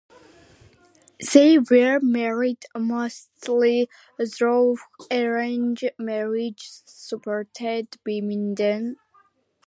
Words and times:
They 1.31 1.59
were 1.59 1.99
married 2.01 2.65
mostly 2.75 3.87
through 4.31 4.77
arranged 5.11 5.83
marriages 5.99 6.81
supported 6.87 7.97
by 8.03 8.21
Mindan. 8.21 8.95